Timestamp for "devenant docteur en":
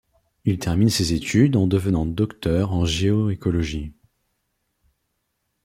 1.67-2.85